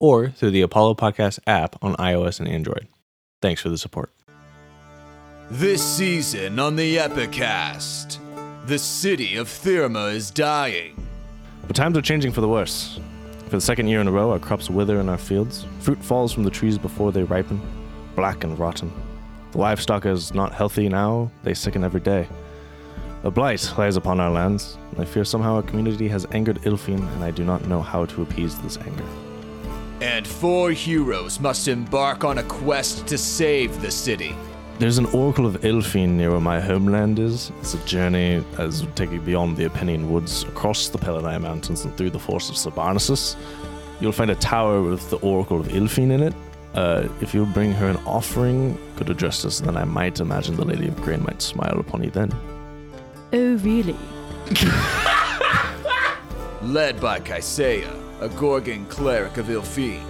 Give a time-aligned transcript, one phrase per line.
[0.00, 2.88] or through the Apollo Podcast app on iOS and Android.
[3.40, 4.10] Thanks for the support.
[5.50, 8.18] This season on the Epicast,
[8.66, 10.96] the city of Thirma is dying.
[11.66, 12.98] But times are changing for the worse.
[13.44, 15.66] For the second year in a row, our crops wither in our fields.
[15.80, 17.60] Fruit falls from the trees before they ripen,
[18.14, 18.92] black and rotten.
[19.52, 22.28] The livestock is not healthy now, they sicken every day.
[23.24, 27.06] A blight lies upon our lands, and I fear somehow our community has angered Ilfine,
[27.14, 29.04] and I do not know how to appease this anger.
[30.00, 34.34] And four heroes must embark on a quest to save the city.
[34.78, 37.52] There's an oracle of Ilfine near where my homeland is.
[37.60, 41.84] It's a journey as would take you beyond the Apenian woods, across the Pelennai Mountains,
[41.84, 43.36] and through the forest of Sabarnesus.
[44.00, 46.34] You'll find a tower with the oracle of Ilfine in it.
[46.72, 50.64] Uh, if you bring her an offering, good of justice, then I might imagine the
[50.64, 52.32] Lady of Grain might smile upon you then.
[53.34, 53.96] Oh, really?
[56.62, 57.86] Led by Kaisea,
[58.20, 60.02] a Gorgon cleric of Ilfine.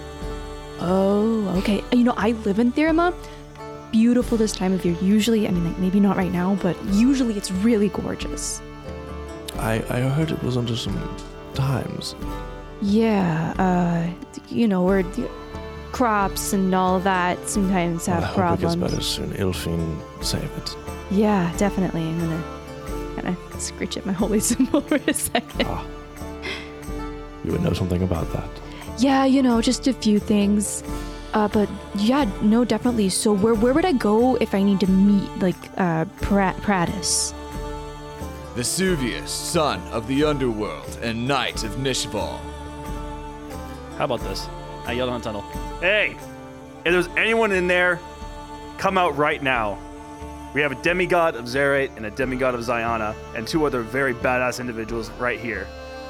[0.79, 1.83] Oh, okay.
[1.91, 3.13] You know, I live in Thirma.
[3.91, 4.95] Beautiful this time of year.
[5.01, 8.61] Usually, I mean, like maybe not right now, but usually it's really gorgeous.
[9.57, 10.97] I, I heard it was under some
[11.53, 12.15] times.
[12.81, 14.09] Yeah, uh,
[14.49, 15.29] you know, where the
[15.91, 18.75] crops and all that sometimes I have hope problems.
[18.75, 19.31] it gets better soon.
[19.33, 20.75] Ilfine, save it.
[21.11, 22.01] Yeah, definitely.
[22.01, 25.67] I'm gonna kind of screech at my holy symbol for a second.
[25.67, 25.85] Ah.
[27.43, 28.49] You would know something about that.
[28.97, 30.83] Yeah, you know, just a few things.
[31.33, 33.09] Uh, but yeah, no, definitely.
[33.09, 37.33] So where where would I go if I need to meet like uh Pra- Praetus?
[38.55, 42.37] Vesuvius, son of the underworld and knight of Nishval.
[43.97, 44.47] How about this?
[44.85, 45.41] I yelled on the tunnel.
[45.79, 46.17] Hey,
[46.83, 47.99] if there's anyone in there,
[48.77, 49.77] come out right now.
[50.53, 54.13] We have a demigod of Zerate and a demigod of Ziana, and two other very
[54.13, 55.65] badass individuals right here.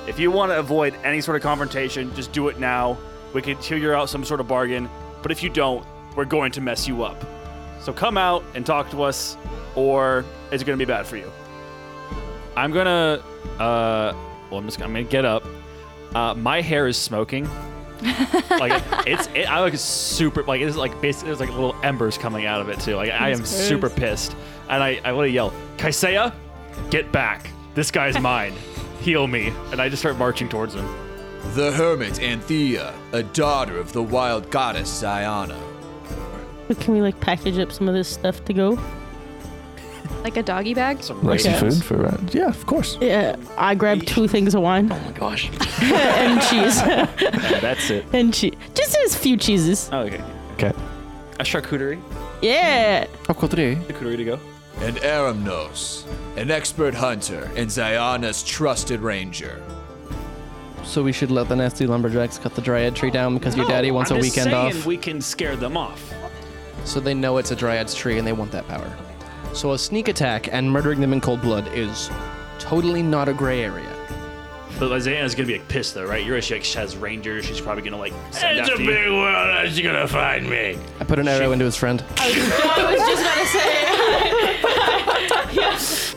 [0.08, 2.98] If you want to avoid any sort of confrontation, just do it now.
[3.34, 4.90] We can figure out some sort of bargain,
[5.22, 5.86] but if you don't,
[6.16, 7.24] we're going to mess you up.
[7.82, 9.38] So come out and talk to us,
[9.76, 11.32] or it's going to be bad for you?
[12.56, 13.24] I'm gonna,
[13.60, 14.14] uh,
[14.50, 15.46] well, I'm just, I'm gonna get up.
[16.14, 17.48] Uh, my hair is smoking
[18.50, 22.48] like it's it, I look super like it's like basically there's like little embers coming
[22.48, 22.96] out of it too.
[22.96, 24.36] Like I am super pissed,
[24.70, 26.34] and I I want to yell, Kaisea,
[26.90, 27.52] get back!
[27.76, 28.54] This guy's mine.
[29.02, 29.52] Heal me!
[29.72, 30.88] And I just start marching towards him.
[31.56, 35.60] The hermit Anthea, a daughter of the wild goddess Ziana.
[36.68, 38.80] But Can we like package up some of this stuff to go?
[40.24, 41.02] Like a doggy bag?
[41.02, 41.82] Some Like some raisins.
[41.82, 42.98] food for uh, yeah, of course.
[43.02, 45.50] Yeah, I grabbed two things of wine Oh my gosh!
[45.82, 47.06] and cheese Yeah,
[47.60, 48.06] that's it.
[48.14, 48.54] and cheese.
[48.76, 49.90] Just a few cheeses.
[49.92, 50.22] Oh, okay.
[50.54, 50.72] Okay.
[51.40, 52.00] A charcuterie.
[52.44, 53.08] Yeah.
[53.24, 54.40] Charcuterie to go.
[54.80, 56.06] And Aramnos,
[56.38, 59.62] an expert hunter and Ziana's trusted ranger.
[60.84, 63.92] So we should let the nasty lumberjacks cut the dryad tree down because your daddy
[63.92, 64.86] wants I'm a just weekend saying off.
[64.86, 66.12] We can scare them off.
[66.84, 68.92] So they know it's a dryad's tree and they want that power.
[69.54, 72.10] So a sneak attack and murdering them in cold blood is
[72.58, 73.88] totally not a gray area.
[74.80, 76.26] But Zana's gonna be like pissed though, right?
[76.26, 77.46] You're she like has rangers.
[77.46, 79.52] She's probably gonna like send It's a after big world.
[79.52, 80.76] How's she gonna find me?
[81.00, 82.04] I put an arrow into his friend.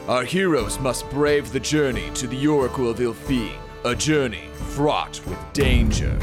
[0.07, 3.57] Our heroes must brave the journey to the Oracle of Ilfine,
[3.87, 6.19] a journey fraught with danger.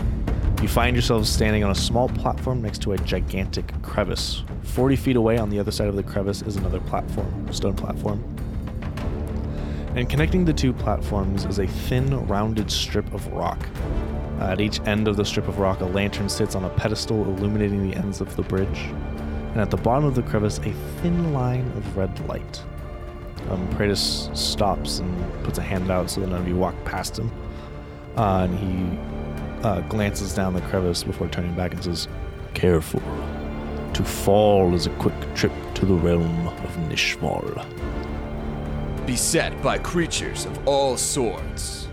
[0.61, 4.43] You find yourselves standing on a small platform next to a gigantic crevice.
[4.61, 8.23] 40 feet away on the other side of the crevice is another platform, stone platform.
[9.95, 13.57] And connecting the two platforms is a thin, rounded strip of rock.
[14.39, 17.89] At each end of the strip of rock, a lantern sits on a pedestal illuminating
[17.89, 18.91] the ends of the bridge.
[19.53, 22.61] And at the bottom of the crevice, a thin line of red light.
[23.51, 27.19] Um, Praetus stops and puts a hand out so that none of you walk past
[27.19, 27.29] him.
[28.15, 32.07] Uh, and he uh, glances down the crevice before turning back and says,
[32.53, 33.01] Careful.
[33.93, 37.65] To fall is a quick trip to the realm of Nishval.
[39.05, 41.89] Beset by creatures of all sorts.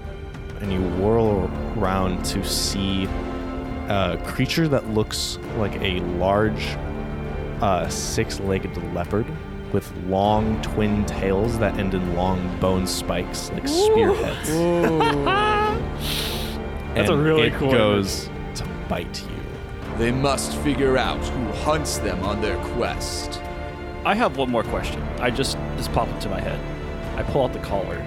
[0.61, 3.07] And you whirl around to see
[3.89, 6.77] a creature that looks like a large
[7.61, 9.27] uh, six legged leopard
[9.73, 14.49] with long twin tails that end in long bone spikes like spearheads.
[16.95, 19.97] That's a And really it cool goes to bite you.
[19.99, 23.41] They must figure out who hunts them on their quest.
[24.05, 25.03] I have one more question.
[25.21, 26.59] I just just popped into my head.
[27.19, 28.05] I pull out the collar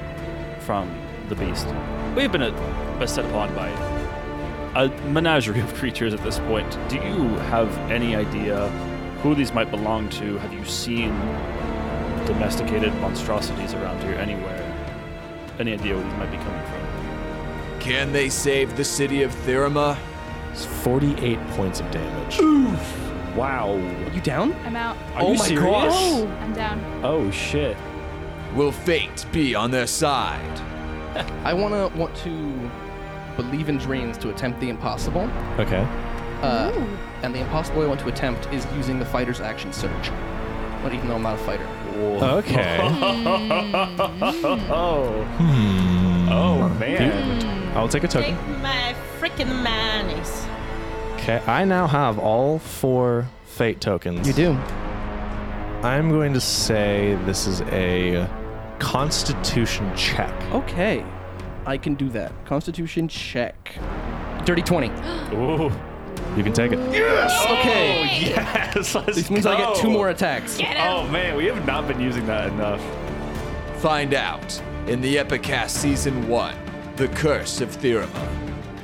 [0.60, 0.90] from
[1.30, 1.68] the beast.
[2.16, 3.70] We've been uh, set upon by
[4.76, 6.78] a menagerie of creatures at this point.
[6.90, 8.70] Do you have any idea
[9.22, 10.38] who these might belong to?
[10.40, 11.10] Have you seen
[12.26, 14.58] domesticated monstrosities around here anywhere?
[15.60, 17.80] Any idea where these might be coming from?
[17.80, 19.98] Can they save the city of Thirima?
[20.52, 22.40] It's 48 points of damage.
[22.40, 23.36] Oof!
[23.36, 23.72] Wow.
[23.76, 24.54] Are you down?
[24.66, 24.98] I'm out.
[25.16, 25.64] Are Oh you my serious?
[25.66, 25.94] gosh.
[25.94, 26.84] Oh, I'm down.
[27.04, 27.78] Oh shit.
[28.56, 30.60] Will fate be on their side?
[31.46, 32.72] I wanna want to
[33.38, 35.30] believe in dreams to attempt the impossible.
[35.58, 35.88] Okay.
[36.42, 36.72] Uh,
[37.24, 40.12] and the impossible I want to attempt is using the fighter's action surge.
[40.82, 41.68] But even though I'm not a fighter.
[41.96, 42.78] Okay.
[44.70, 45.24] Oh.
[45.38, 46.30] Hmm.
[46.30, 47.76] Oh man.
[47.76, 48.36] I'll take a token.
[48.36, 50.46] Take my freaking manis.
[51.14, 51.42] Okay.
[51.46, 54.28] I now have all four fate tokens.
[54.28, 54.52] You do.
[55.84, 58.28] I'm going to say this is a
[58.80, 60.34] constitution check.
[60.54, 61.06] Okay.
[61.66, 62.32] I can do that.
[62.46, 63.76] Constitution check.
[64.46, 64.88] Dirty 20.
[65.36, 65.72] Ooh.
[66.38, 66.80] You can take it.
[66.94, 67.32] Yes!
[67.48, 68.08] Oh, okay.
[68.22, 68.96] Yes.
[68.96, 70.58] Let's This means I get two more attacks.
[70.78, 72.82] Oh man, we have not been using that enough.
[73.82, 76.56] Find out in the Epicast Season 1
[76.96, 78.28] The Curse of Thirima.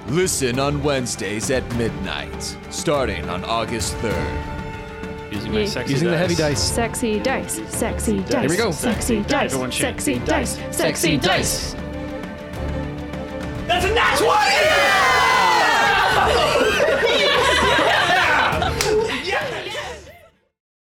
[0.08, 5.34] Listen on Wednesdays at midnight, starting on August 3rd.
[5.34, 5.66] Using my Yeah.
[5.68, 6.60] sexy Using the heavy dice.
[6.70, 6.72] dice.
[6.76, 7.62] Sexy dice.
[7.68, 8.42] Sexy dice.
[8.42, 8.72] Here we go.
[8.72, 9.52] Sexy dice.
[9.52, 10.02] Everyone shake.
[10.02, 10.60] Sexy dice.
[10.72, 11.76] Sexy dice.